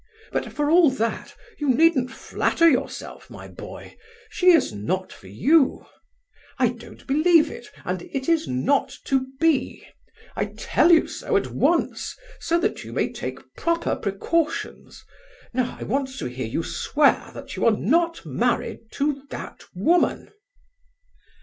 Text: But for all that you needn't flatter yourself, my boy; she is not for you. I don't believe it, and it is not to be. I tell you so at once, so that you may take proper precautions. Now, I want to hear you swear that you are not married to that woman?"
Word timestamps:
But 0.31 0.51
for 0.51 0.71
all 0.71 0.89
that 0.89 1.35
you 1.59 1.69
needn't 1.69 2.09
flatter 2.09 2.67
yourself, 2.67 3.29
my 3.29 3.47
boy; 3.47 3.97
she 4.31 4.47
is 4.49 4.73
not 4.73 5.13
for 5.13 5.27
you. 5.27 5.85
I 6.57 6.69
don't 6.69 7.05
believe 7.05 7.51
it, 7.51 7.67
and 7.85 8.01
it 8.01 8.27
is 8.27 8.47
not 8.47 8.91
to 9.03 9.27
be. 9.39 9.87
I 10.35 10.45
tell 10.57 10.91
you 10.91 11.05
so 11.07 11.37
at 11.37 11.51
once, 11.51 12.17
so 12.39 12.57
that 12.61 12.83
you 12.83 12.93
may 12.93 13.13
take 13.13 13.53
proper 13.55 13.95
precautions. 13.95 15.05
Now, 15.53 15.77
I 15.79 15.83
want 15.83 16.07
to 16.17 16.25
hear 16.25 16.47
you 16.47 16.63
swear 16.63 17.29
that 17.35 17.55
you 17.55 17.63
are 17.67 17.77
not 17.77 18.25
married 18.25 18.91
to 18.93 19.21
that 19.29 19.65
woman?" 19.75 20.31